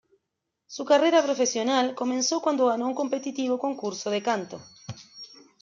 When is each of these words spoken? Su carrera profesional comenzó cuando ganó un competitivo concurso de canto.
Su 0.65 0.83
carrera 0.83 1.21
profesional 1.21 1.93
comenzó 1.93 2.41
cuando 2.41 2.65
ganó 2.65 2.87
un 2.87 2.95
competitivo 2.95 3.59
concurso 3.59 4.09
de 4.09 4.23
canto. 4.23 4.59